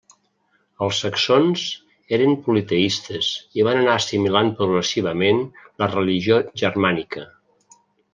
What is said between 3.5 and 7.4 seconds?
i van anar assimilant progressivament la religió germànica.